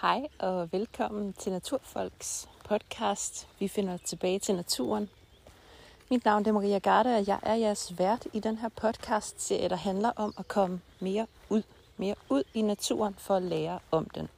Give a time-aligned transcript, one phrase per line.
[0.00, 3.48] Hej og velkommen til Naturfolks podcast.
[3.58, 5.08] Vi finder tilbage til naturen.
[6.10, 9.76] Mit navn er Maria Garde, og jeg er jeres vært i den her podcast-serie, der
[9.76, 11.62] handler om at komme mere ud,
[11.96, 14.28] mere ud i naturen for at lære om den.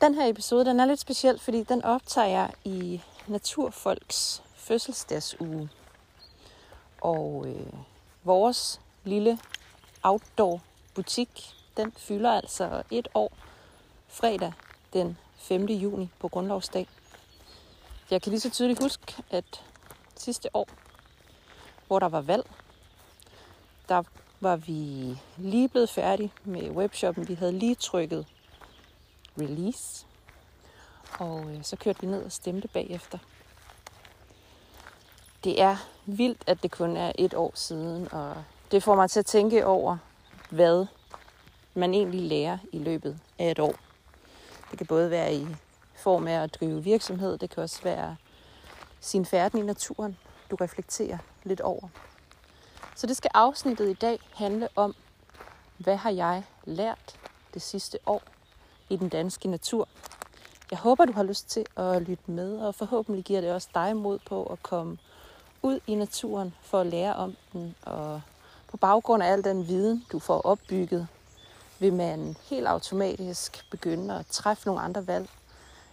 [0.00, 5.68] Den her episode den er lidt speciel, fordi den optager jeg i Naturfolks fødselsdagsuge.
[7.00, 7.72] Og øh,
[8.24, 9.38] vores lille
[10.02, 10.60] outdoor
[10.94, 13.32] butik den fylder altså et år
[14.08, 14.52] fredag
[14.92, 15.64] den 5.
[15.64, 16.88] juni på grundlovsdag.
[18.10, 19.64] Jeg kan lige så tydeligt huske, at
[20.16, 20.68] sidste år,
[21.86, 22.50] hvor der var valg,
[23.88, 24.02] der
[24.40, 27.28] var vi lige blevet færdige med webshoppen.
[27.28, 28.26] Vi havde lige trykket
[29.38, 30.06] release,
[31.18, 33.18] og øh, så kørte vi ned og stemte bagefter.
[35.44, 35.76] Det er
[36.06, 39.66] vildt, at det kun er et år siden, og det får mig til at tænke
[39.66, 39.98] over,
[40.50, 40.86] hvad
[41.74, 43.74] man egentlig lærer i løbet af et år.
[44.70, 45.46] Det kan både være i
[45.94, 48.16] form af at drive virksomhed, det kan også være
[49.00, 50.16] sin færden i naturen,
[50.50, 51.88] du reflekterer lidt over.
[52.96, 54.94] Så det skal afsnittet i dag handle om,
[55.78, 57.18] hvad har jeg lært
[57.54, 58.22] det sidste år
[58.88, 59.88] i den danske natur.
[60.70, 63.96] Jeg håber, du har lyst til at lytte med, og forhåbentlig giver det også dig
[63.96, 64.98] mod på at komme
[65.62, 68.20] ud i naturen for at lære om den, og
[68.68, 71.08] på baggrund af al den viden, du får opbygget
[71.80, 75.28] vil man helt automatisk begynde at træffe nogle andre valg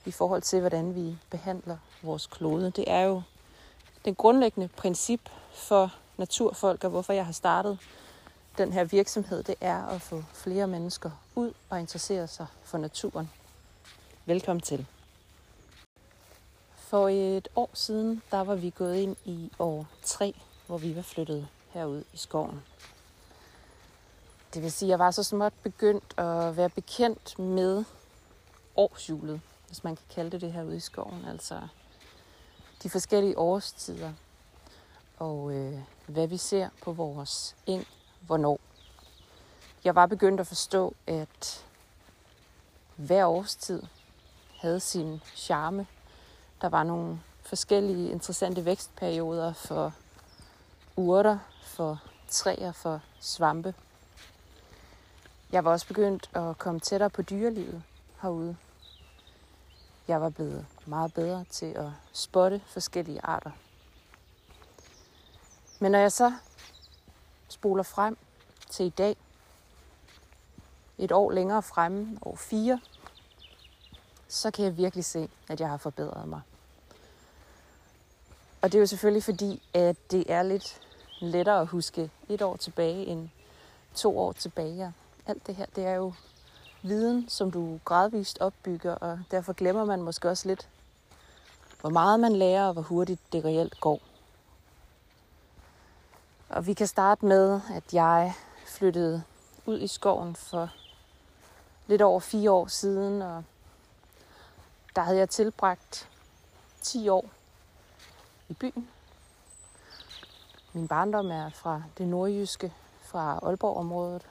[0.05, 2.71] i forhold til, hvordan vi behandler vores klode.
[2.71, 3.21] Det er jo
[4.05, 7.77] den grundlæggende princip for naturfolk, og hvorfor jeg har startet
[8.57, 13.31] den her virksomhed, det er at få flere mennesker ud og interessere sig for naturen.
[14.25, 14.85] Velkommen til.
[16.75, 20.35] For et år siden, der var vi gået ind i år 3,
[20.67, 22.61] hvor vi var flyttet herud i skoven.
[24.53, 27.83] Det vil sige, at jeg var så småt begyndt at være bekendt med
[28.75, 31.25] årshjulet, hvis man kan kalde det det her ude i skoven.
[31.25, 31.67] Altså
[32.83, 34.13] de forskellige årstider
[35.17, 37.87] og øh, hvad vi ser på vores eng,
[38.21, 38.59] hvornår.
[39.83, 41.65] Jeg var begyndt at forstå, at
[42.95, 43.83] hver årstid
[44.59, 45.87] havde sin charme.
[46.61, 49.93] Der var nogle forskellige interessante vækstperioder for
[50.95, 53.73] urter, for træer, for svampe.
[55.51, 57.83] Jeg var også begyndt at komme tættere på dyrelivet
[58.21, 58.57] herude.
[60.07, 63.51] Jeg var blevet meget bedre til at spotte forskellige arter.
[65.79, 66.33] Men når jeg så
[67.47, 68.17] spoler frem
[68.69, 69.17] til i dag,
[70.97, 72.79] et år længere fremme, år 4,
[74.27, 76.41] så kan jeg virkelig se, at jeg har forbedret mig.
[78.61, 80.81] Og det er jo selvfølgelig fordi, at det er lidt
[81.19, 83.29] lettere at huske et år tilbage end
[83.95, 84.93] to år tilbage
[85.27, 86.13] alt det her, det er jo
[86.81, 90.69] viden, som du gradvist opbygger, og derfor glemmer man måske også lidt,
[91.81, 93.99] hvor meget man lærer, og hvor hurtigt det reelt går.
[96.49, 98.33] Og vi kan starte med, at jeg
[98.65, 99.23] flyttede
[99.65, 100.69] ud i skoven for
[101.87, 103.43] lidt over fire år siden, og
[104.95, 106.09] der havde jeg tilbragt
[106.81, 107.25] 10 år
[108.49, 108.89] i byen.
[110.73, 114.25] Min barndom er fra det nordjyske, fra Aalborg-området,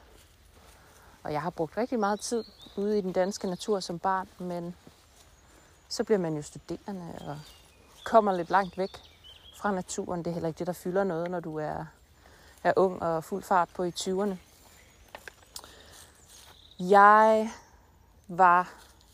[1.27, 2.45] og jeg har brugt rigtig meget tid
[2.77, 4.77] ude i den danske natur som barn, men
[5.89, 7.39] så bliver man jo studerende og
[8.05, 8.91] kommer lidt langt væk
[9.57, 10.19] fra naturen.
[10.19, 11.85] Det er heller ikke det, der fylder noget, når du er,
[12.65, 14.35] er ung og fuld fart på i 20'erne.
[16.79, 17.51] Jeg
[18.29, 18.73] var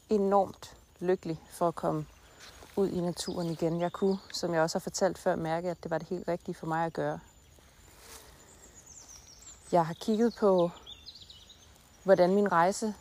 [0.08, 2.06] enormt lykkelig for at komme
[2.76, 3.80] ud i naturen igen.
[3.80, 6.54] Jeg kunne, som jeg også har fortalt før, mærke, at det var det helt rigtige
[6.54, 7.20] for mig at gøre.
[9.72, 10.70] Jeg har kigget på
[12.04, 12.94] hvordan min rejse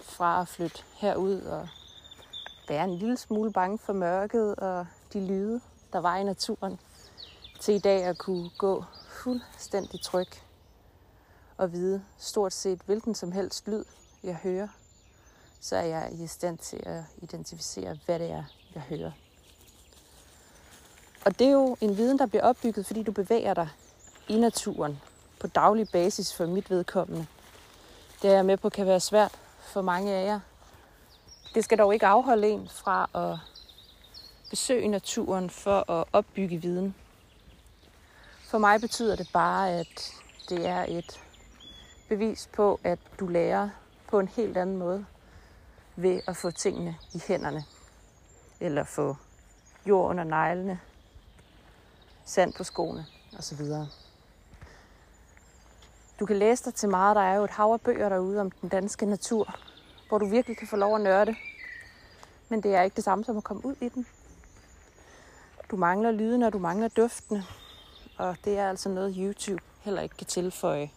[0.00, 1.68] fra at flytte herud og
[2.68, 5.60] være en lille smule bange for mørket og de lyde,
[5.92, 6.80] der var i naturen,
[7.60, 10.28] til i dag at kunne gå fuldstændig tryg
[11.56, 13.84] og vide stort set hvilken som helst lyd,
[14.22, 14.68] jeg hører,
[15.60, 19.12] så er jeg i stand til at identificere, hvad det er, jeg hører.
[21.24, 23.68] Og det er jo en viden, der bliver opbygget, fordi du bevæger dig
[24.28, 25.00] i naturen
[25.40, 27.26] på daglig basis for mit vedkommende.
[28.22, 30.40] Det er jeg med på kan være svært for mange af jer.
[31.54, 33.38] Det skal dog ikke afholde en fra at
[34.50, 36.94] besøge naturen for at opbygge viden.
[38.40, 40.12] For mig betyder det bare, at
[40.48, 41.20] det er et
[42.08, 43.68] bevis på, at du lærer
[44.08, 45.06] på en helt anden måde
[45.96, 47.64] ved at få tingene i hænderne.
[48.60, 49.16] Eller få
[49.86, 50.80] jord under neglene,
[52.24, 53.06] sand på skoene
[53.38, 53.60] osv.
[56.20, 57.16] Du kan læse dig til meget.
[57.16, 59.54] Der er jo et hav af bøger derude om den danske natur.
[60.08, 61.34] hvor du virkelig kan få lov at nørde.
[62.48, 64.06] Men det er ikke det samme som at komme ud i den.
[65.70, 67.44] Du mangler lyden, og du mangler duftene.
[68.18, 70.90] Og det er altså noget, YouTube heller ikke kan tilføje.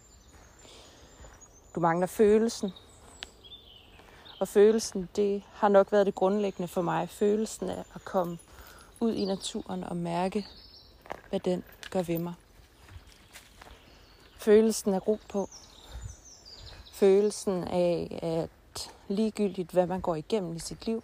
[1.74, 2.72] Du mangler følelsen.
[4.40, 7.08] Og følelsen, det har nok været det grundlæggende for mig.
[7.08, 8.38] Følelsen af at komme
[9.00, 10.46] ud i naturen og mærke,
[11.30, 12.34] hvad den gør ved mig.
[14.46, 15.48] Følelsen af ro på.
[16.92, 21.02] Følelsen af, at ligegyldigt hvad man går igennem i sit liv,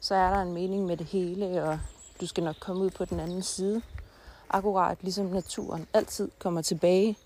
[0.00, 1.80] så er der en mening med det hele, og
[2.20, 3.82] du skal nok komme ud på den anden side.
[4.50, 7.18] Akkurat ligesom naturen altid kommer tilbage,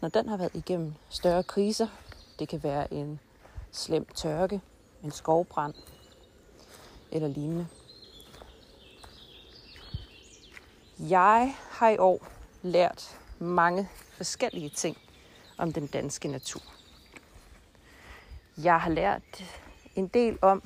[0.00, 1.86] når den har været igennem større kriser.
[2.38, 3.20] Det kan være en
[3.72, 4.60] slem tørke,
[5.04, 5.74] en skovbrand
[7.12, 7.66] eller lignende.
[10.98, 12.26] Jeg har i år
[12.62, 14.96] lært mange forskellige ting
[15.58, 16.62] om den danske natur.
[18.56, 19.44] Jeg har lært
[19.94, 20.62] en del om,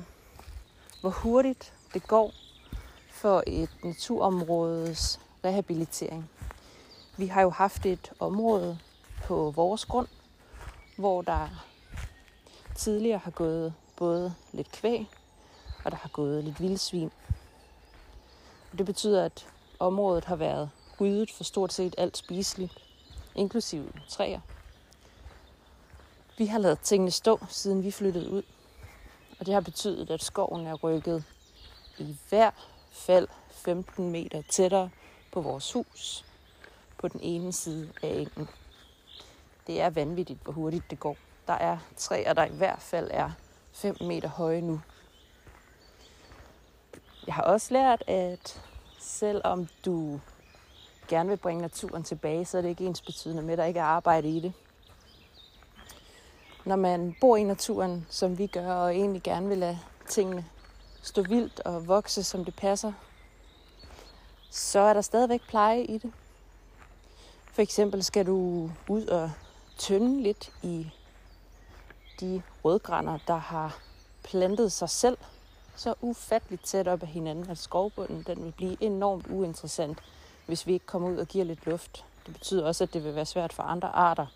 [1.01, 2.33] hvor hurtigt det går
[3.09, 6.31] for et naturområdes rehabilitering.
[7.17, 8.79] Vi har jo haft et område
[9.25, 10.09] på vores grund,
[10.97, 11.49] hvor der
[12.75, 15.09] tidligere har gået både lidt kvæg,
[15.85, 17.11] og der har gået lidt vildsvin.
[18.73, 19.49] Og det betyder, at
[19.79, 22.73] området har været ryddet for stort set alt spiseligt,
[23.35, 24.41] inklusive træer.
[26.39, 28.43] Vi har lavet tingene stå, siden vi flyttede ud.
[29.39, 31.25] Og det har betydet, at skoven er rykket
[31.99, 32.51] i hver
[32.91, 34.91] fald 15 meter tættere
[35.33, 36.25] på vores hus
[36.99, 38.49] på den ene side af engen.
[39.67, 41.17] Det er vanvittigt, hvor hurtigt det går.
[41.47, 43.31] Der er træer, der i hvert fald er
[43.73, 44.81] 5 meter høje nu.
[47.27, 48.63] Jeg har også lært, at
[48.99, 50.21] selvom du
[51.09, 53.81] gerne vil bringe naturen tilbage, så er det ikke ens betydende med, at der ikke
[53.81, 54.53] er arbejde i det.
[56.65, 59.79] Når man bor i naturen, som vi gør, og egentlig gerne vil lade
[60.09, 60.45] tingene
[61.03, 62.93] stå vildt og vokse, som det passer,
[64.51, 66.13] så er der stadigvæk pleje i det.
[67.53, 69.31] For eksempel skal du ud og
[69.79, 70.91] tynde lidt i
[72.21, 73.79] de rødgrænder, der har
[74.23, 75.19] plantet sig selv
[75.77, 79.99] så ufatteligt tæt op af hinanden, at skovbunden den vil blive enormt uinteressant,
[80.47, 82.05] hvis vi ikke kommer ud og giver lidt luft.
[82.27, 84.27] Det betyder også, at det vil være svært for andre arter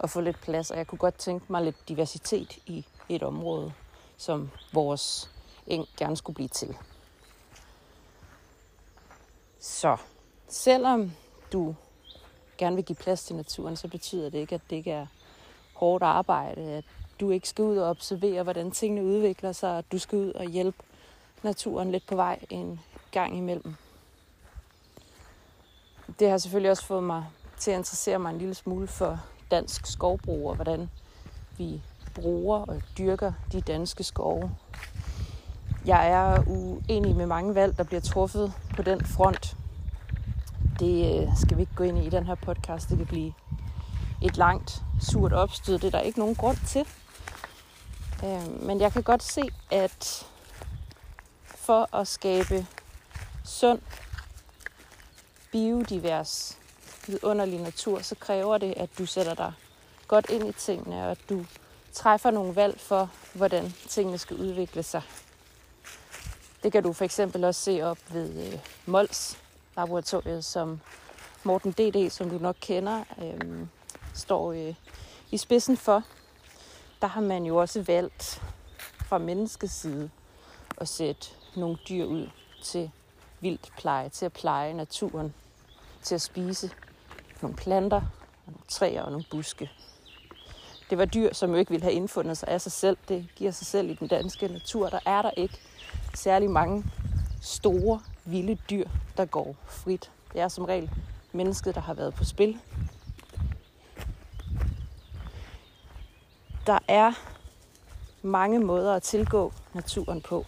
[0.00, 3.72] at få lidt plads, og jeg kunne godt tænke mig lidt diversitet i et område,
[4.16, 5.30] som vores
[5.66, 6.76] eng gerne skulle blive til.
[9.60, 9.96] Så
[10.48, 11.12] selvom
[11.52, 11.74] du
[12.58, 15.06] gerne vil give plads til naturen, så betyder det ikke, at det ikke er
[15.74, 16.84] hårdt arbejde, at
[17.20, 20.44] du ikke skal ud og observere, hvordan tingene udvikler sig, at du skal ud og
[20.44, 20.78] hjælpe
[21.42, 22.80] naturen lidt på vej en
[23.10, 23.74] gang imellem.
[26.18, 27.24] Det har selvfølgelig også fået mig
[27.58, 29.20] til at interessere mig en lille smule for
[29.50, 30.90] dansk skovbrug og hvordan
[31.58, 31.82] vi
[32.14, 34.50] bruger og dyrker de danske skove.
[35.84, 39.56] Jeg er uenig med mange valg, der bliver truffet på den front.
[40.80, 42.88] Det øh, skal vi ikke gå ind i i den her podcast.
[42.88, 43.32] Det kan blive
[44.22, 45.78] et langt, surt opstød.
[45.78, 46.86] Det er der ikke nogen grund til.
[48.24, 50.26] Øh, men jeg kan godt se, at
[51.44, 52.66] for at skabe
[53.44, 53.80] sund,
[55.58, 56.58] biodivers,
[57.06, 59.52] vidunderlig natur, så kræver det, at du sætter dig
[60.08, 61.44] godt ind i tingene, og at du
[61.92, 65.02] træffer nogle valg for, hvordan tingene skal udvikle sig.
[66.62, 69.38] Det kan du for eksempel også se op ved øh, Mols
[69.76, 70.80] laboratoriet, som
[71.44, 73.66] Morten D.D., som du nok kender, øh,
[74.14, 74.74] står øh,
[75.30, 76.02] i spidsen for.
[77.00, 78.42] Der har man jo også valgt
[79.06, 80.10] fra menneskets side
[80.76, 82.28] at sætte nogle dyr ud
[82.62, 82.90] til
[83.40, 85.34] vildt pleje, til at pleje naturen,
[86.02, 86.70] til at spise
[87.42, 88.00] nogle planter,
[88.46, 89.70] nogle træer og nogle buske.
[90.90, 92.96] Det var dyr, som jo ikke ville have indfundet sig af sig selv.
[93.08, 94.88] Det giver sig selv i den danske natur.
[94.88, 95.58] Der er der ikke
[96.14, 96.84] særlig mange
[97.42, 100.10] store, vilde dyr, der går frit.
[100.32, 100.90] Det er som regel
[101.32, 102.60] mennesket, der har været på spil.
[106.66, 107.12] Der er
[108.22, 110.46] mange måder at tilgå naturen på.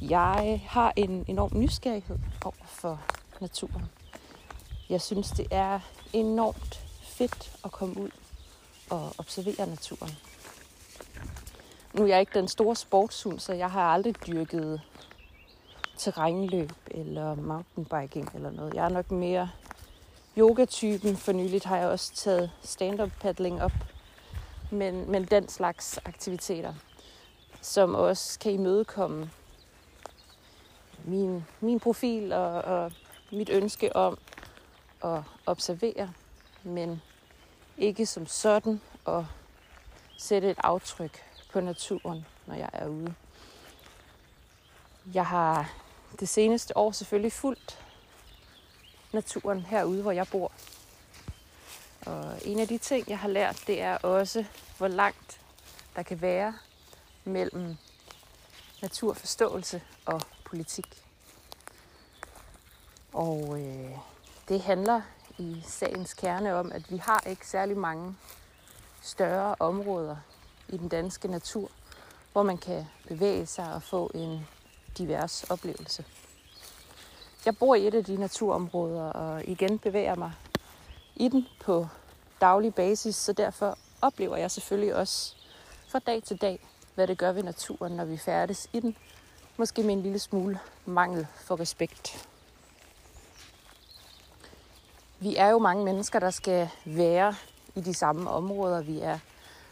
[0.00, 3.00] Jeg har en enorm nysgerrighed over for
[3.42, 3.84] naturen.
[4.88, 5.80] Jeg synes, det er
[6.12, 8.10] enormt fedt at komme ud
[8.90, 10.12] og observere naturen.
[11.94, 14.80] Nu er jeg ikke den store sportshund, så jeg har aldrig dyrket
[15.96, 18.74] terrænløb eller mountainbiking eller noget.
[18.74, 19.50] Jeg er nok mere
[20.38, 21.16] yogatypen.
[21.16, 23.72] For nyligt har jeg også taget stand-up paddling op.
[24.70, 26.74] Men, men den slags aktiviteter,
[27.60, 29.30] som også kan imødekomme
[31.04, 32.92] min, min profil og, og
[33.32, 34.18] mit ønske om
[35.04, 36.12] at observere,
[36.62, 37.02] men
[37.78, 39.24] ikke som sådan at
[40.18, 41.22] sætte et aftryk
[41.52, 43.14] på naturen, når jeg er ude.
[45.14, 45.72] Jeg har
[46.20, 47.78] det seneste år selvfølgelig fulgt
[49.12, 50.52] naturen herude, hvor jeg bor.
[52.06, 54.44] Og en af de ting, jeg har lært, det er også,
[54.78, 55.40] hvor langt
[55.96, 56.54] der kan være
[57.24, 57.76] mellem
[58.82, 61.02] naturforståelse og politik.
[63.12, 63.90] Og øh,
[64.48, 65.00] det handler
[65.38, 68.16] i sagens kerne om, at vi har ikke særlig mange
[69.02, 70.16] større områder
[70.68, 71.70] i den danske natur,
[72.32, 74.46] hvor man kan bevæge sig og få en
[74.98, 76.04] divers oplevelse.
[77.44, 80.32] Jeg bor i et af de naturområder, og igen bevæger mig
[81.16, 81.86] i den på
[82.40, 85.34] daglig basis, så derfor oplever jeg selvfølgelig også
[85.88, 88.96] fra dag til dag, hvad det gør ved naturen, når vi færdes i den.
[89.56, 92.28] Måske med en lille smule mangel for respekt.
[95.22, 97.34] Vi er jo mange mennesker, der skal være
[97.74, 98.82] i de samme områder.
[98.82, 99.18] Vi er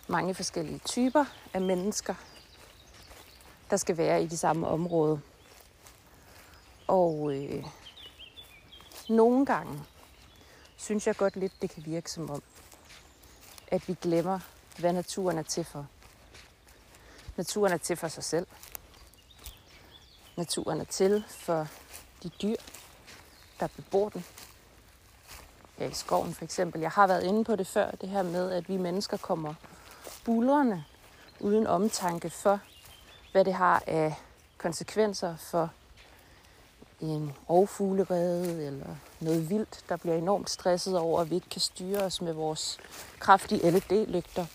[0.09, 2.15] mange forskellige typer af mennesker,
[3.71, 5.19] der skal være i de samme områder.
[6.87, 7.67] Og øh,
[9.09, 9.83] nogle gange
[10.77, 12.43] synes jeg godt lidt, det kan virke som om,
[13.69, 14.41] at vi glemmer,
[14.79, 15.87] hvad naturen er til for.
[17.37, 18.47] Naturen er til for sig selv.
[20.37, 21.67] Naturen er til for
[22.23, 22.57] de dyr,
[23.61, 24.25] der bebor den.
[25.81, 26.81] Ja, i skoven for eksempel.
[26.81, 29.55] Jeg har været inde på det før, det her med, at vi mennesker kommer
[30.25, 30.85] bulrende
[31.41, 32.61] uden omtanke for,
[33.33, 34.15] hvad det har af
[34.59, 35.71] konsekvenser for
[37.01, 42.03] en rovfuglerede eller noget vildt, der bliver enormt stresset over, at vi ikke kan styre
[42.03, 42.79] os med vores
[43.19, 44.47] kraftige LED-lygter.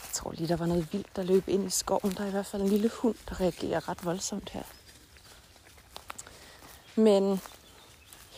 [0.00, 2.14] Jeg tror lige, der var noget vildt, der løb ind i skoven.
[2.14, 4.62] Der er i hvert fald en lille hund, der reagerer ret voldsomt her.
[6.96, 7.40] Men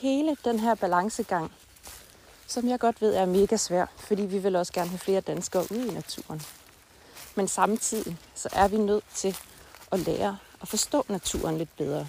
[0.00, 1.52] hele den her balancegang,
[2.47, 5.66] som jeg godt ved er mega svær, fordi vi vil også gerne have flere danskere
[5.71, 6.42] ude i naturen.
[7.35, 9.37] Men samtidig så er vi nødt til
[9.92, 12.07] at lære at forstå naturen lidt bedre.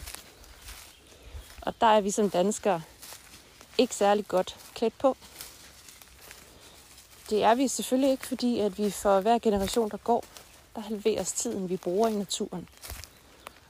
[1.61, 2.81] Og der er vi som danskere
[3.77, 5.17] ikke særlig godt klædt på.
[7.29, 10.23] Det er vi selvfølgelig ikke, fordi at vi for hver generation, der går,
[10.75, 12.67] der halveres tiden, vi bruger i naturen.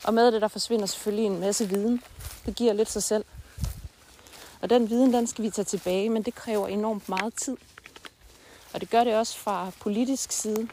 [0.04, 2.04] Og med det, der forsvinder selvfølgelig en masse viden.
[2.46, 3.26] Det giver lidt sig selv.
[4.62, 7.58] Og den viden, den skal vi tage tilbage, men det kræver enormt meget tid.
[8.74, 10.68] Og det gør det også fra politisk side.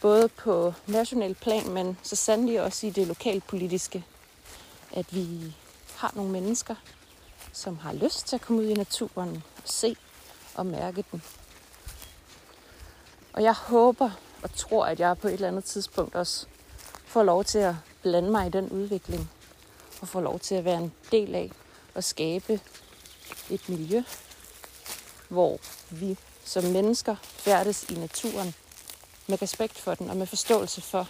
[0.00, 4.04] Både på national plan, men så sandelig også i det lokalpolitiske.
[4.92, 5.54] At vi
[5.96, 6.74] har nogle mennesker,
[7.52, 9.96] som har lyst til at komme ud i naturen og se
[10.54, 11.22] og mærke den.
[13.32, 14.10] Og jeg håber
[14.42, 16.46] og tror, at jeg på et eller andet tidspunkt også
[17.06, 19.30] får lov til at blande mig i den udvikling.
[20.00, 21.50] Og får lov til at være en del af
[21.94, 22.60] at skabe
[23.50, 24.02] et miljø,
[25.28, 25.58] hvor
[25.90, 28.54] vi som mennesker færdes i naturen
[29.26, 31.08] med respekt for den og med forståelse for,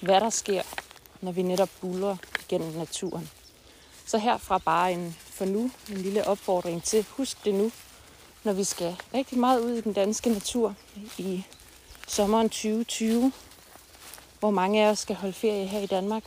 [0.00, 0.62] hvad der sker,
[1.20, 2.16] når vi netop buller
[2.48, 3.30] gennem naturen.
[4.06, 7.72] Så herfra bare en for nu en lille opfordring til, husk det nu,
[8.44, 10.74] når vi skal rigtig meget ud i den danske natur
[11.18, 11.44] i
[12.08, 13.32] sommeren 2020,
[14.40, 16.22] hvor mange af os skal holde ferie her i Danmark,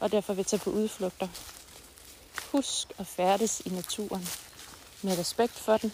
[0.00, 1.28] og derfor vil tage på udflugter.
[2.52, 4.28] Husk at færdes i naturen
[5.02, 5.92] med respekt for den,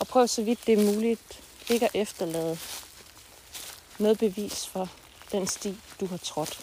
[0.00, 2.58] og prøv så vidt det er muligt ikke at efterlade
[3.98, 4.88] noget bevis for
[5.32, 6.60] den sti, du har trådt.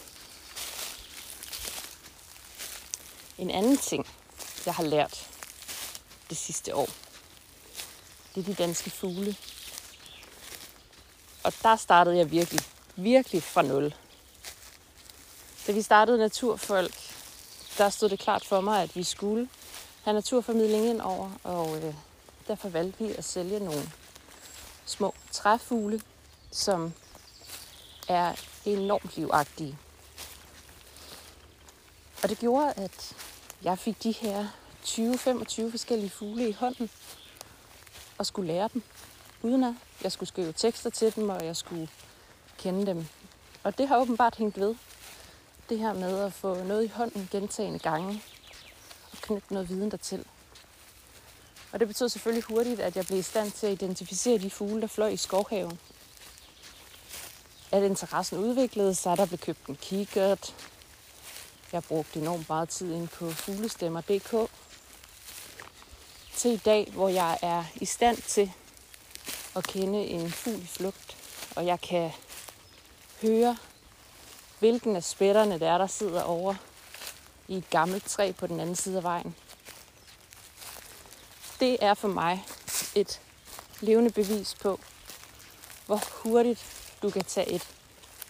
[3.38, 4.08] En anden ting,
[4.66, 5.30] jeg har lært
[6.30, 6.90] det sidste år,
[8.36, 9.36] det er de danske fugle.
[11.44, 12.60] Og der startede jeg virkelig,
[12.96, 13.94] virkelig fra nul.
[15.68, 17.03] Da vi startede Naturfolk,
[17.78, 19.50] der stod det klart for mig, at vi skulle
[20.04, 21.94] have naturformidling ind over, og øh,
[22.48, 23.92] derfor valgte vi at sælge nogle
[24.86, 26.02] små træfugle,
[26.52, 26.94] som
[28.08, 28.34] er
[28.66, 29.78] enormt livagtige.
[32.24, 33.16] Og det gjorde, at
[33.64, 34.48] jeg fik de her
[34.86, 36.90] 20-25 forskellige fugle i hånden
[38.18, 38.84] og skulle lære dem
[39.42, 41.90] uden at jeg skulle skrive tekster til dem, og jeg skulle
[42.58, 43.08] kende dem.
[43.64, 44.76] Og det har åbenbart hængt ved.
[45.70, 48.24] Det her med at få noget i hånden gentagende gange
[49.12, 50.26] og knytte noget viden dertil.
[51.72, 54.82] Og det betød selvfølgelig hurtigt, at jeg blev i stand til at identificere de fugle,
[54.82, 55.80] der fløj i skovhaven.
[57.72, 60.56] At interessen udviklede sig, der blev købt en kikkert.
[61.72, 64.52] Jeg brugte enormt meget tid ind på fuglestemmer.dk.
[66.36, 68.52] Til i dag, hvor jeg er i stand til
[69.56, 71.18] at kende en fugl i flugt,
[71.56, 72.12] og jeg kan
[73.22, 73.58] høre,
[74.64, 76.56] hvilken af spætterne det er, der sidder over
[77.48, 79.36] i et gammelt træ på den anden side af vejen.
[81.60, 82.46] Det er for mig
[82.96, 83.22] et
[83.82, 84.80] levende bevis på,
[85.86, 86.66] hvor hurtigt
[87.02, 87.76] du kan tage et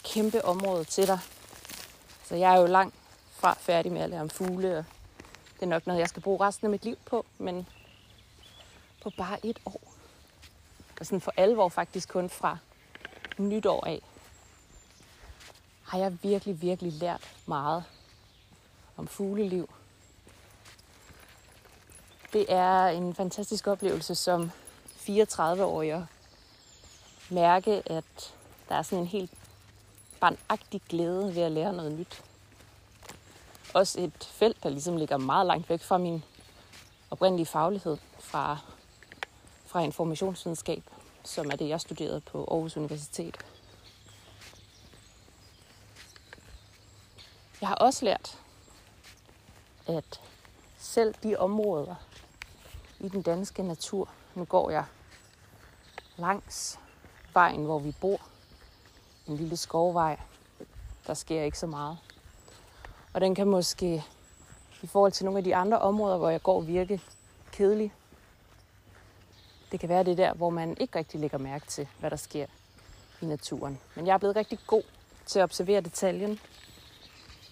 [0.04, 1.18] kæmpe område til dig.
[2.24, 2.94] Så jeg er jo langt
[3.30, 4.84] fra færdig med at lære om fugle, og
[5.54, 7.68] det er nok noget, jeg skal bruge resten af mit liv på, men
[9.02, 9.80] på bare et år.
[11.00, 12.58] Og sådan for alvor faktisk kun fra
[13.38, 14.02] nytår af,
[15.94, 17.84] har jeg virkelig, virkelig lært meget
[18.96, 19.70] om fugleliv.
[22.32, 24.50] Det er en fantastisk oplevelse som
[24.96, 26.02] 34-årig at
[27.30, 28.34] mærke, at
[28.68, 29.30] der er sådan en helt
[30.20, 32.22] barnagtig glæde ved at lære noget nyt.
[33.74, 36.24] Også et felt, der ligesom ligger meget langt væk fra min
[37.10, 38.58] oprindelige faglighed fra,
[39.66, 40.82] fra informationsvidenskab,
[41.24, 43.36] som er det, jeg studerede på Aarhus Universitet.
[47.64, 48.38] Jeg har også lært,
[49.86, 50.20] at
[50.78, 51.94] selv de områder
[53.00, 54.84] i den danske natur, nu går jeg
[56.16, 56.78] langs
[57.32, 58.20] vejen, hvor vi bor,
[59.26, 60.20] en lille skovvej,
[61.06, 61.98] der sker ikke så meget.
[63.12, 64.04] Og den kan måske,
[64.82, 67.00] i forhold til nogle af de andre områder, hvor jeg går, virke
[67.52, 67.92] kedelig.
[69.72, 72.46] Det kan være det der, hvor man ikke rigtig lægger mærke til, hvad der sker
[73.20, 73.80] i naturen.
[73.94, 74.82] Men jeg er blevet rigtig god
[75.26, 76.40] til at observere detaljen.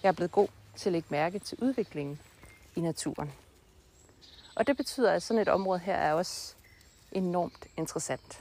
[0.02, 2.20] Jeg er blevet god til at lægge mærke til udviklingen
[2.76, 3.32] i naturen.
[4.54, 6.54] Og det betyder, at sådan et område her er også
[7.12, 8.40] enormt interessant.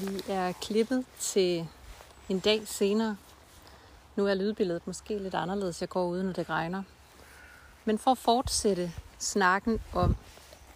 [0.00, 1.68] Vi er klippet til
[2.28, 3.16] en dag senere.
[4.16, 5.80] Nu er lydbilledet måske lidt anderledes.
[5.80, 6.82] Jeg går uden, når det regner.
[7.84, 10.16] Men for at fortsætte snakken om,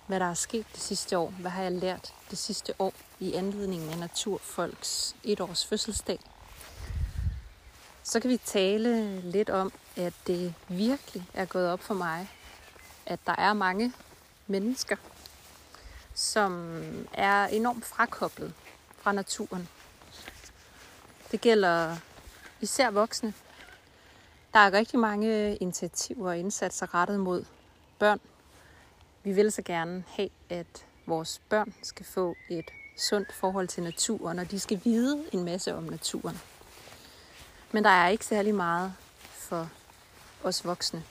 [0.07, 3.33] hvad der er sket det sidste år, hvad har jeg lært det sidste år i
[3.33, 6.21] anledningen af Naturfolks etårs fødselsdag,
[8.07, 12.31] så kan vi tale lidt om, at det virkelig er gået op for mig,
[13.07, 13.93] at der er mange
[14.47, 14.97] mennesker,
[16.15, 16.81] som
[17.13, 18.55] er enormt frakoblet
[18.99, 19.69] fra naturen.
[21.31, 21.97] Det gælder
[22.61, 23.35] især voksne.
[24.53, 27.45] Der er rigtig mange initiativer og indsatser rettet mod
[27.99, 28.21] børn.
[29.23, 34.39] Vi vil så gerne have, at vores børn skal få et sundt forhold til naturen,
[34.39, 36.41] og de skal vide en masse om naturen.
[37.75, 38.95] Men der er ikke særlig meget
[39.33, 39.69] for
[40.45, 41.03] os voksne.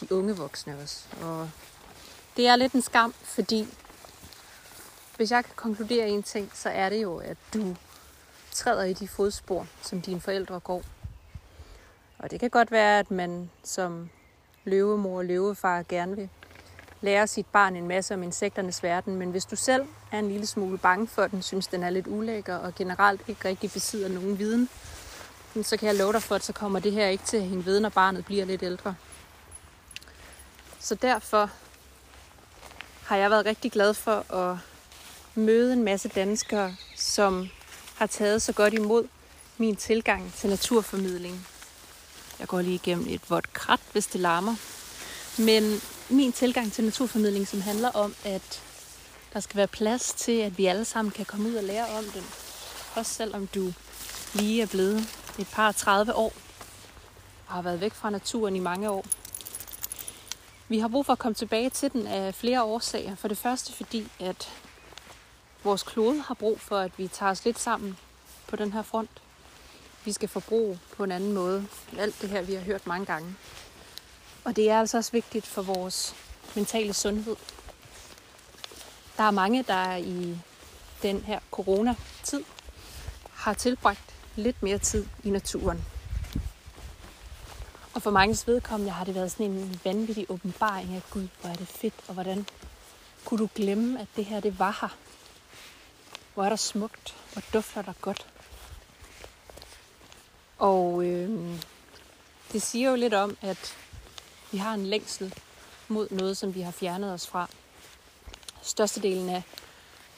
[0.00, 1.04] De unge voksne også.
[1.22, 1.50] Og
[2.36, 3.68] det er lidt en skam, fordi
[5.16, 7.76] hvis jeg kan konkludere en ting, så er det jo, at du
[8.52, 10.82] træder i de fodspor, som dine forældre går.
[12.18, 14.10] Og det kan godt være, at man som
[14.64, 16.28] løvemor og løvefar gerne vil
[17.00, 20.46] lære sit barn en masse om insekternes verden, men hvis du selv er en lille
[20.46, 24.38] smule bange for den, synes den er lidt ulækker og generelt ikke rigtig besidder nogen
[24.38, 24.68] viden,
[25.62, 27.64] så kan jeg love dig for, at så kommer det her ikke til at hænge
[27.64, 28.94] ved, når barnet bliver lidt ældre.
[30.80, 31.50] Så derfor
[33.04, 34.58] har jeg været rigtig glad for at
[35.34, 37.48] møde en masse danskere, som
[37.94, 39.08] har taget så godt imod
[39.58, 41.46] min tilgang til naturformidling.
[42.38, 44.56] Jeg går lige igennem et vådt krat, hvis det larmer.
[45.38, 48.62] Men min tilgang til naturformidling, som handler om, at
[49.32, 52.04] der skal være plads til, at vi alle sammen kan komme ud og lære om
[52.04, 52.24] den.
[52.94, 53.72] Også selvom du
[54.34, 56.32] lige er blevet et par 30 år
[57.46, 59.04] og har været væk fra naturen i mange år.
[60.68, 63.14] Vi har brug for at komme tilbage til den af flere årsager.
[63.14, 64.52] For det første fordi, at
[65.64, 67.98] vores klode har brug for, at vi tager os lidt sammen
[68.46, 69.10] på den her front.
[70.04, 71.66] Vi skal forbruge på en anden måde.
[71.98, 73.36] Alt det her, vi har hørt mange gange.
[74.44, 76.14] Og det er altså også vigtigt for vores
[76.54, 77.36] mentale sundhed.
[79.16, 80.38] Der er mange, der i
[81.02, 82.44] den her coronatid
[83.32, 85.84] har tilbragt lidt mere tid i naturen.
[87.94, 91.54] Og for mange vedkommende har det været sådan en vanvittig åbenbaring af Gud, hvor er
[91.54, 92.46] det fedt, og hvordan
[93.24, 94.96] kunne du glemme, at det her det var her?
[96.34, 98.26] Hvor er der smukt, hvor dufter der godt.
[100.58, 101.60] Og øh,
[102.52, 103.76] det siger jo lidt om, at
[104.52, 105.34] vi har en længsel
[105.88, 107.48] mod noget, som vi har fjernet os fra.
[108.62, 109.42] Størstedelen af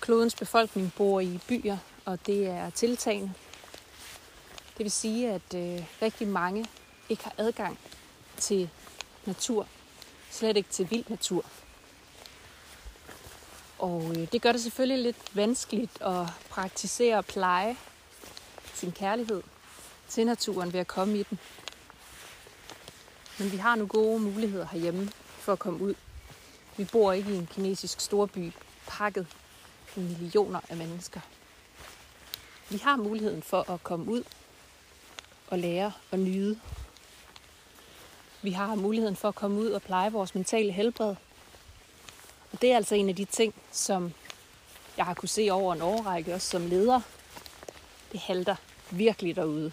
[0.00, 3.32] klodens befolkning bor i byer, og det er tiltagende.
[4.76, 6.66] Det vil sige, at øh, rigtig mange
[7.08, 7.78] ikke har adgang
[8.36, 8.70] til
[9.24, 9.68] natur,
[10.30, 11.44] slet ikke til vild natur.
[13.78, 17.76] Og øh, det gør det selvfølgelig lidt vanskeligt at praktisere og pleje
[18.74, 19.42] sin kærlighed
[20.08, 21.38] til naturen ved at komme i den.
[23.38, 25.94] Men vi har nu gode muligheder herhjemme for at komme ud.
[26.76, 28.52] Vi bor ikke i en kinesisk storby,
[28.86, 29.26] pakket
[29.96, 31.20] i millioner af mennesker.
[32.70, 34.24] Vi har muligheden for at komme ud
[35.48, 36.58] og lære og nyde.
[38.42, 41.14] Vi har muligheden for at komme ud og pleje vores mentale helbred.
[42.52, 44.12] Og det er altså en af de ting, som
[44.96, 47.00] jeg har kunne se over en årrække også som leder,
[48.12, 48.56] det halter
[48.90, 49.72] virkelig derude.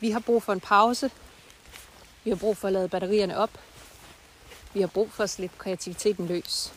[0.00, 1.10] Vi har brug for en pause.
[2.24, 3.60] Vi har brug for at lade batterierne op.
[4.74, 6.72] Vi har brug for at slippe kreativiteten løs.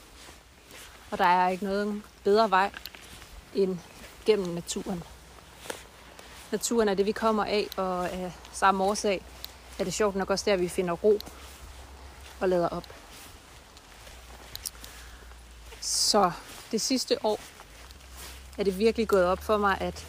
[1.12, 2.72] Og der er ikke noget bedre vej
[3.56, 3.78] end
[4.26, 5.04] gennem naturen.
[6.52, 9.22] Naturen er det, vi kommer af, og af samme årsag
[9.80, 11.20] er det sjovt nok også der, vi finder ro
[12.40, 12.84] og lader op.
[15.82, 16.32] Så
[16.72, 17.40] det sidste år
[18.58, 20.08] er det virkelig gået op for mig, at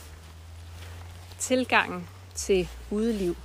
[1.38, 3.36] tilgangen til udeliv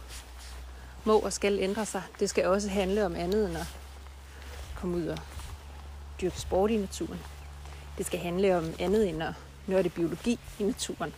[1.03, 2.03] må og skal ændre sig.
[2.19, 3.65] Det skal også handle om andet end at
[4.75, 5.17] komme ud og
[6.21, 7.19] dyrke sport i naturen.
[7.97, 9.33] Det skal handle om andet end at
[9.67, 11.13] nørde biologi i naturen.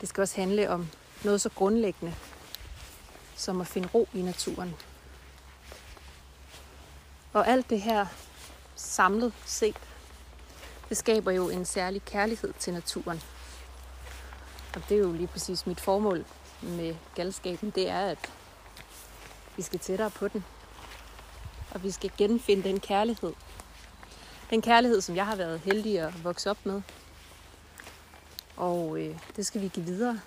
[0.00, 0.88] Det skal også handle om
[1.24, 2.14] noget så grundlæggende
[3.36, 4.76] som at finde ro i naturen.
[7.32, 8.06] Og alt det her
[8.76, 9.76] samlet set,
[10.88, 13.22] det skaber jo en særlig kærlighed til naturen.
[14.74, 16.24] Og det er jo lige præcis mit formål
[16.62, 18.30] med galskaben, det er, at
[19.56, 20.44] vi skal tættere på den.
[21.70, 23.32] Og vi skal genfinde den kærlighed.
[24.50, 26.82] Den kærlighed, som jeg har været heldig at vokse op med.
[28.60, 30.20] Og øh, det skal vi give videre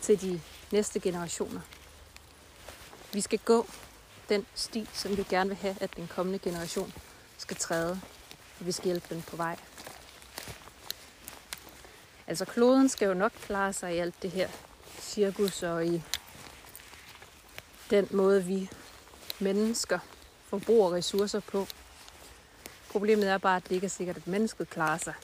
[0.00, 0.40] til de
[0.72, 1.60] næste generationer.
[3.12, 3.66] Vi skal gå
[4.28, 6.92] den sti, som vi gerne vil have, at den kommende generation
[7.38, 8.00] skal træde.
[8.60, 9.56] Og vi skal hjælpe den på vej.
[12.26, 14.48] Altså kloden skal jo nok klare sig i alt det her
[15.00, 16.02] cirkus og i
[17.90, 18.70] den måde, vi
[19.38, 19.98] mennesker
[20.48, 21.66] forbruger ressourcer på.
[22.90, 25.14] Problemet er bare, at det ikke er sikkert, at mennesket klarer sig.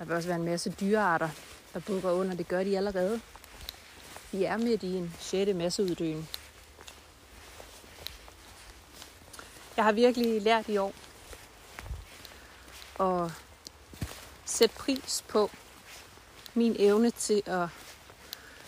[0.00, 1.28] Der vil også være en masse dyrearter,
[1.74, 2.34] der bukker under.
[2.34, 3.20] Det gør de allerede.
[4.32, 6.28] Vi er midt i en sjette masseuddøen.
[9.76, 10.92] Jeg har virkelig lært i år
[13.00, 13.32] at
[14.44, 15.50] sætte pris på
[16.54, 17.68] min evne til at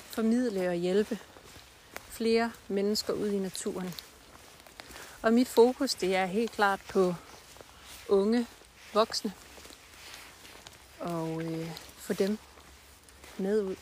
[0.06, 1.18] formidle og hjælpe
[2.08, 3.94] flere mennesker ud i naturen.
[5.22, 7.14] Og mit fokus det er helt klart på
[8.08, 8.46] unge
[8.94, 9.32] voksne
[11.02, 12.38] og øh, få dem
[13.38, 13.76] med ud.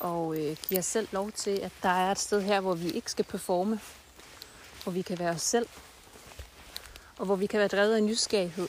[0.00, 2.90] Og øh, give os selv lov til, at der er et sted her, hvor vi
[2.90, 3.80] ikke skal performe,
[4.82, 5.68] hvor vi kan være os selv,
[7.18, 8.68] og hvor vi kan være drevet af nysgerrighed.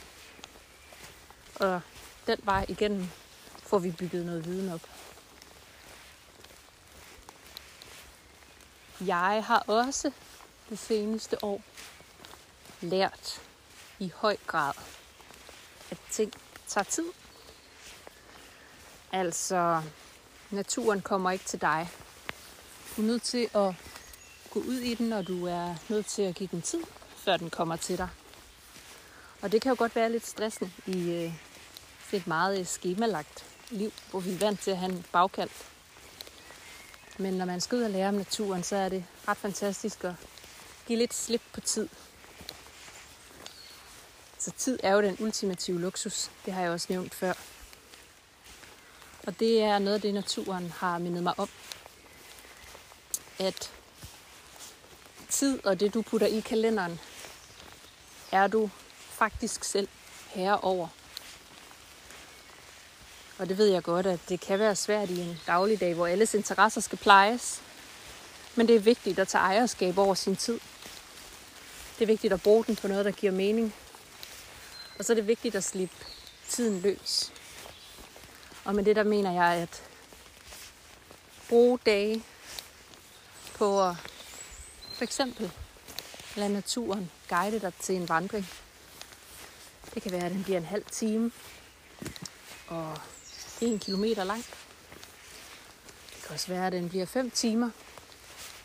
[1.56, 1.82] Og
[2.28, 3.08] den vej igennem
[3.58, 4.90] får vi bygget noget viden op.
[9.06, 10.12] Jeg har også
[10.70, 11.62] det seneste år
[12.82, 13.42] lært
[14.00, 14.74] i høj grad,
[15.92, 16.34] at ting
[16.74, 17.06] tager tid.
[19.12, 19.82] Altså,
[20.52, 21.90] naturen kommer ikke til dig.
[22.96, 23.76] Du er nødt til at
[24.52, 26.84] gå ud i den, og du er nødt til at give den tid,
[27.18, 28.10] før den kommer til dig.
[29.42, 31.34] Og det kan jo godt være lidt stressende i øh,
[32.14, 35.50] et meget øh, skemalagt liv, hvor vi er vant til at have en bagkald.
[37.18, 40.14] Men når man skal ud og lære om naturen, så er det ret fantastisk at
[40.88, 41.90] give lidt slip på tid.
[44.44, 46.32] Så tid er jo den ultimative luksus.
[46.46, 47.34] Det har jeg også nævnt før.
[49.28, 51.50] Og det er noget af det, naturen har mindet mig om.
[53.40, 53.72] At
[55.30, 57.00] tid og det, du putter i kalenderen,
[58.32, 58.70] er du
[59.10, 59.88] faktisk selv
[60.28, 60.88] herre over.
[63.38, 66.34] Og det ved jeg godt, at det kan være svært i en dagligdag, hvor alles
[66.34, 67.62] interesser skal plejes.
[68.56, 70.60] Men det er vigtigt at tage ejerskab over sin tid.
[72.00, 73.74] Det er vigtigt at bruge den på noget, der giver mening.
[75.00, 75.96] Og så er det vigtigt at slippe
[76.50, 77.34] tiden løs.
[78.66, 79.84] Og med det der mener jeg, at
[81.50, 82.24] bruge dage
[83.56, 83.96] på at
[84.94, 85.52] for eksempel
[86.36, 88.50] lade naturen guide dig til en vandring.
[89.94, 91.32] Det kan være, at den bliver en halv time
[92.68, 92.98] og
[93.62, 94.46] en kilometer lang.
[96.16, 97.70] Det kan også være, at den bliver 5 timer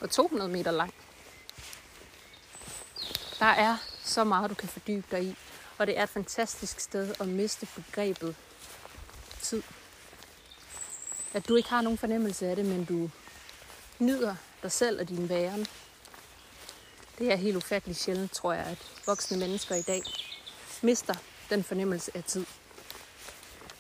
[0.01, 0.95] og 200 meter lang.
[3.39, 5.37] Der er så meget, du kan fordybe dig i,
[5.79, 8.37] og det er et fantastisk sted at miste begrebet
[9.43, 9.63] tid.
[11.35, 13.11] At du ikke har nogen fornemmelse af det, men du
[13.99, 15.67] nyder dig selv og din væren.
[17.19, 20.03] Det er helt ufatteligt sjældent, tror jeg, at voksne mennesker i dag
[20.83, 21.15] mister
[21.51, 22.47] den fornemmelse af tid.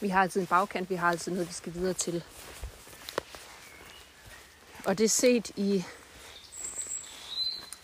[0.00, 2.24] Vi har altid en bagkant, vi har altid noget, vi skal videre til.
[4.84, 5.84] Og det er set i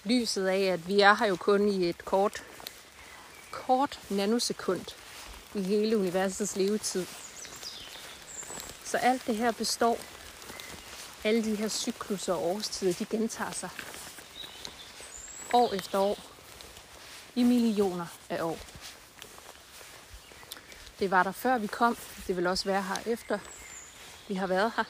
[0.04, 2.42] lyset af, at vi er her jo kun i et kort,
[3.66, 4.86] kort nanosekund
[5.54, 7.06] i hele universets levetid.
[8.84, 9.98] Så alt det her består.
[11.24, 13.70] Alle de her cykluser og årstider, de gentager sig.
[15.52, 16.18] År efter år.
[17.34, 18.58] i millioner af år.
[20.98, 21.96] Det var der før vi kom.
[22.26, 23.38] Det vil også være her efter
[24.28, 24.84] vi har været her.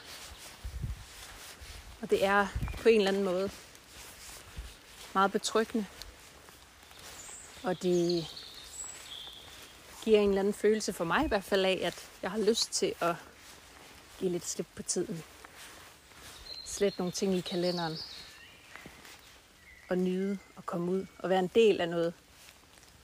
[2.01, 2.47] Og det er
[2.81, 3.51] på en eller anden måde
[5.13, 5.85] meget betryggende.
[7.63, 8.27] Og det
[10.05, 12.71] giver en eller anden følelse for mig i hvert fald af, at jeg har lyst
[12.71, 13.15] til at
[14.19, 15.23] give lidt slip på tiden.
[16.65, 17.97] Slet nogle ting i kalenderen.
[19.89, 22.13] Og nyde og komme ud og være en del af noget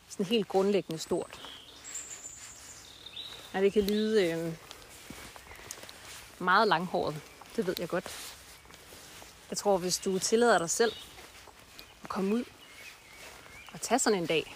[0.10, 1.42] sådan helt grundlæggende stort.
[3.54, 4.54] Ja, det kan lyde øh,
[6.40, 7.16] meget langhåret.
[7.56, 8.36] Det ved jeg godt.
[9.50, 10.92] Jeg tror, hvis du tillader dig selv
[12.04, 12.44] at komme ud
[13.74, 14.56] og tage sådan en dag,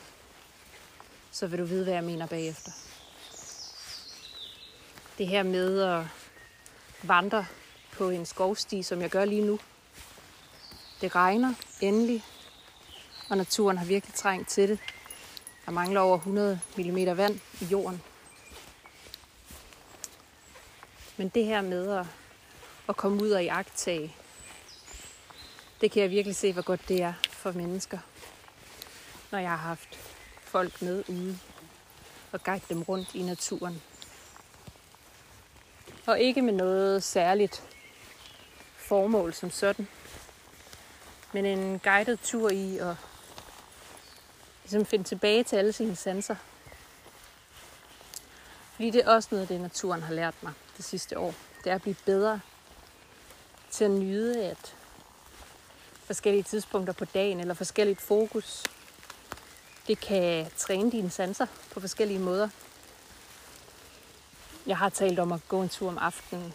[1.36, 2.72] så vil du vide, hvad jeg mener bagefter.
[5.18, 6.06] Det her med at
[7.04, 7.46] vandre
[7.92, 9.60] på en skovsti, som jeg gør lige nu.
[11.02, 12.24] Det regner endelig,
[13.30, 14.80] og naturen har virkelig trængt til det.
[15.66, 18.02] Der mangler over 100 mm vand i jorden.
[21.18, 22.06] Men det her med at,
[22.90, 24.16] at komme ud og iagtage,
[25.82, 28.00] det kan jeg virkelig se, hvor godt det er for mennesker.
[29.32, 30.15] Når jeg har haft
[30.56, 31.40] folk med ude
[32.32, 33.82] og guide dem rundt i naturen.
[36.06, 37.64] Og ikke med noget særligt
[38.76, 39.88] formål som sådan,
[41.34, 42.96] men en guided tur i at
[44.64, 46.36] ligesom finde tilbage til alle sine sanser.
[48.76, 51.34] Fordi det er også noget af det, naturen har lært mig det sidste år.
[51.64, 52.40] Det er at blive bedre
[53.72, 54.76] til at nyde, at
[56.06, 58.64] forskellige tidspunkter på dagen eller forskelligt fokus,
[59.88, 62.50] det kan træne dine sanser på forskellige måder.
[64.66, 66.54] Jeg har talt om at gå en tur om aftenen.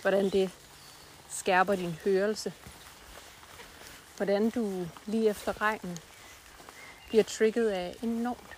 [0.00, 0.50] Hvordan det
[1.28, 2.52] skærper din hørelse.
[4.16, 5.98] Hvordan du lige efter regnen
[7.08, 8.56] bliver trigget af enormt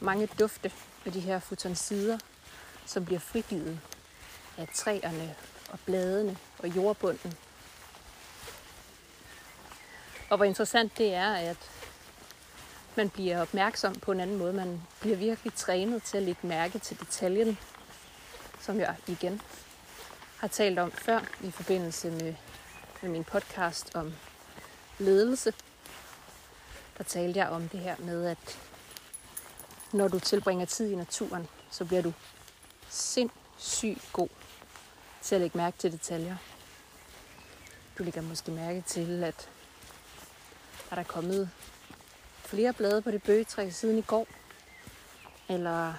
[0.00, 0.72] mange dufte
[1.06, 2.18] af de her futonsider,
[2.86, 3.80] som bliver frigivet
[4.56, 5.34] af træerne
[5.70, 7.34] og bladene og jordbunden.
[10.30, 11.56] Og hvor interessant det er, at
[12.98, 14.52] man bliver opmærksom på en anden måde.
[14.52, 17.58] Man bliver virkelig trænet til at lægge mærke til detaljen,
[18.60, 19.40] som jeg igen
[20.36, 22.34] har talt om før i forbindelse med,
[23.02, 24.14] med min podcast om
[24.98, 25.52] ledelse.
[26.98, 28.58] Der talte jeg om det her med, at
[29.92, 32.12] når du tilbringer tid i naturen, så bliver du
[32.88, 34.28] sindssygt god
[35.22, 36.36] til at lægge mærke til detaljer.
[37.98, 39.48] Du lægger måske mærke til, at
[40.90, 41.50] er der kommet
[42.48, 44.26] flere blade på det bøgetræ siden i går.
[45.48, 45.94] Eller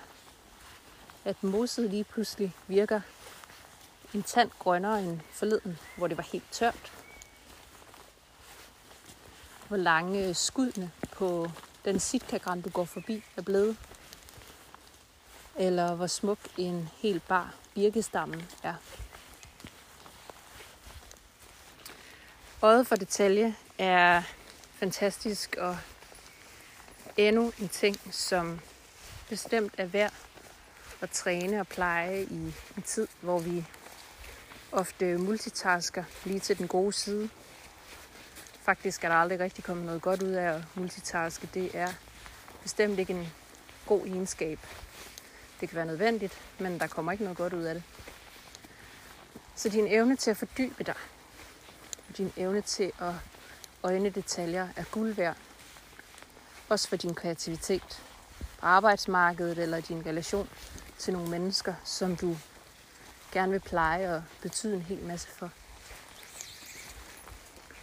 [1.25, 3.01] at moset lige pludselig virker
[4.13, 6.91] en tand grønnere end forleden, hvor det var helt tørt.
[9.67, 11.51] Hvor lange skuddene på
[11.85, 13.77] den sitkagran, du går forbi, er blevet.
[15.55, 18.73] Eller hvor smuk en helt bar birkestamme er.
[22.61, 24.21] Øjet for detalje er
[24.79, 25.77] fantastisk og
[27.27, 28.59] endnu en ting, som
[29.29, 30.13] bestemt er værd
[31.01, 33.65] at træne og pleje i en tid, hvor vi
[34.71, 37.29] ofte multitasker lige til den gode side.
[38.61, 41.49] Faktisk er der aldrig rigtig kommet noget godt ud af at multitaske.
[41.53, 41.93] Det er
[42.63, 43.33] bestemt ikke en
[43.85, 44.59] god egenskab.
[45.61, 47.83] Det kan være nødvendigt, men der kommer ikke noget godt ud af det.
[49.55, 50.95] Så din evne til at fordybe dig,
[52.17, 53.13] din evne til at
[53.83, 55.37] øjne detaljer er guld værd.
[56.69, 58.01] Også for din kreativitet
[58.59, 60.49] på arbejdsmarkedet eller din relation
[60.97, 62.37] til nogle mennesker, som du
[63.31, 65.51] gerne vil pleje og betyde en hel masse for.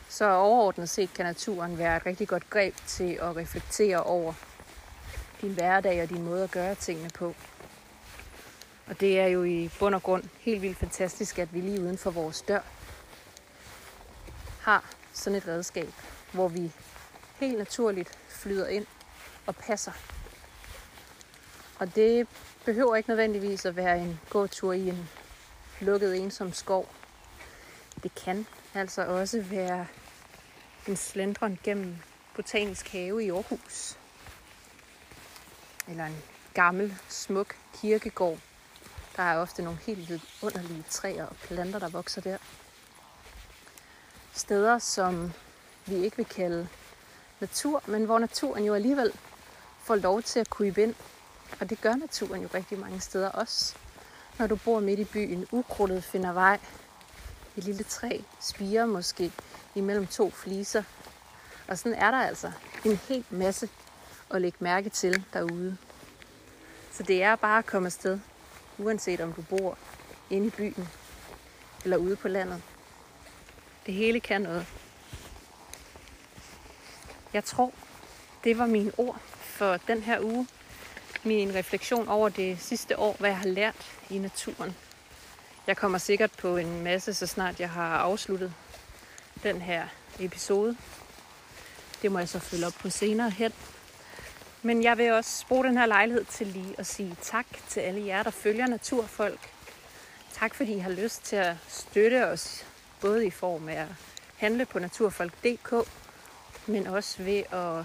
[0.09, 4.33] Så overordnet set kan naturen være et rigtig godt greb til at reflektere over
[5.41, 7.35] din hverdag og din måde at gøre tingene på.
[8.87, 11.99] Og det er jo i bund og grund helt vildt fantastisk, at vi lige uden
[11.99, 12.61] for vores dør
[14.61, 15.93] har sådan et redskab,
[16.33, 16.73] hvor vi
[17.41, 18.87] helt naturligt flyder ind
[19.47, 19.93] og passer.
[21.79, 22.29] Og det
[22.65, 25.09] behøver ikke nødvendigvis at være en gåtur i en
[25.81, 26.89] lukket ensom skov.
[28.03, 29.87] Det kan altså også være
[30.89, 31.97] en slendron gennem
[32.37, 33.99] Botanisk Have i Aarhus.
[35.89, 36.23] Eller en
[36.55, 38.39] gammel, smuk kirkegård.
[39.17, 42.39] Der er ofte nogle helt underlige træer og planter, der vokser der
[44.33, 45.33] steder, som
[45.87, 46.69] vi ikke vil kalde
[47.41, 49.13] natur, men hvor naturen jo alligevel
[49.83, 50.95] får lov til at krybe ind.
[51.61, 53.75] Og det gør naturen jo rigtig mange steder også.
[54.39, 56.59] Når du bor midt i byen, ukrudtet finder vej,
[57.57, 59.33] et lille træ spiger måske
[59.75, 60.83] imellem to fliser.
[61.69, 62.53] Og sådan er der altså
[62.85, 63.69] en hel masse
[64.31, 65.77] at lægge mærke til derude.
[66.93, 68.19] Så det er bare at komme afsted,
[68.79, 69.79] uanset om du bor
[70.31, 70.89] inde i byen
[71.85, 72.63] eller ude på landet.
[73.87, 74.67] Det hele kan noget.
[77.33, 77.73] Jeg tror,
[78.45, 80.47] det var mine ord for den her uge.
[81.23, 84.77] Min refleksion over det sidste år, hvad jeg har lært i naturen.
[85.67, 88.55] Jeg kommer sikkert på en masse, så snart jeg har afsluttet
[89.43, 89.87] den her
[90.21, 90.77] episode.
[92.03, 93.53] Det må jeg så følge op på senere hen.
[94.63, 98.07] Men jeg vil også bruge den her lejlighed til lige at sige tak til alle
[98.07, 99.51] jer, der følger Naturfolk.
[100.33, 102.67] Tak fordi I har lyst til at støtte os,
[103.01, 103.89] både i form af at
[104.37, 105.89] handle på naturfolk.dk,
[106.67, 107.85] men også ved at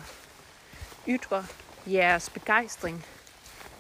[1.08, 1.46] ytre
[1.88, 3.06] jeres begejstring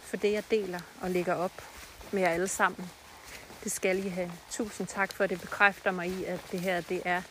[0.01, 1.63] for det, jeg deler og lægger op
[2.11, 2.89] med jer alle sammen.
[3.63, 4.31] Det skal I have.
[4.49, 7.21] Tusind tak for, at det bekræfter mig i, at det her det er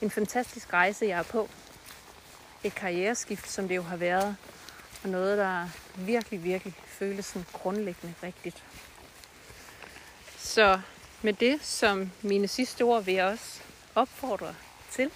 [0.00, 1.48] en fantastisk rejse, jeg er på.
[2.64, 4.36] Et karriereskift, som det jo har været,
[5.02, 8.62] og noget, der virkelig, virkelig føles sådan grundlæggende rigtigt.
[10.38, 10.80] Så
[11.22, 13.60] med det som mine sidste ord vil jeg også
[13.94, 14.54] opfordre
[14.90, 15.10] til,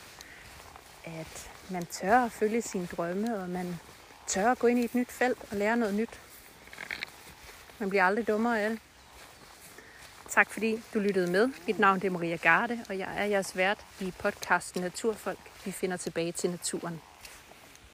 [1.04, 3.80] at man tør at følge sine drømme, og man
[4.26, 6.20] tør at gå ind i et nyt felt og lære noget nyt.
[7.78, 8.78] Man bliver aldrig dummere af det.
[10.28, 11.48] Tak fordi du lyttede med.
[11.66, 15.38] Mit navn er Maria Garde, og jeg er jeres vært i podcasten Naturfolk.
[15.64, 17.00] Vi finder tilbage til naturen.